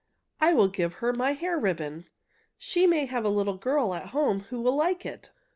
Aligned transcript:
I 0.39 0.51
will 0.53 0.67
give 0.67 0.95
her 0.95 1.13
my 1.13 1.33
hair 1.33 1.59
ribbon. 1.59 2.07
She 2.57 2.87
may 2.87 3.05
have 3.05 3.23
a 3.23 3.29
little 3.29 3.57
girl 3.57 3.93
at 3.93 4.07
home 4.09 4.39
who 4.49 4.59
will 4.59 4.75
like 4.75 5.05
it. 5.05 5.29